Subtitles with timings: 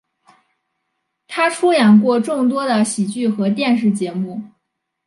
[1.27, 4.41] 他出演过众多的喜剧和电视节目。